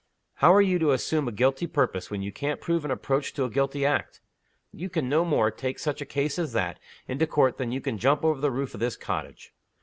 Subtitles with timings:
[0.37, 3.43] How are you to assume a guilty purpose, when you can't prove an approach to
[3.43, 4.19] a guilty act?
[4.73, 7.99] You can no more take such a case as that into Court than you can
[7.99, 9.53] jump over the roof of this cottage."